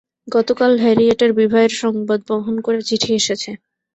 গতকাল 0.27 0.71
হ্যারিয়েটের 0.83 1.31
বিবাহের 1.33 1.73
সংবাদ 1.81 2.19
বহন 2.29 2.55
করে 2.61 2.79
চিঠি 2.87 3.11
এসেছে। 3.19 3.51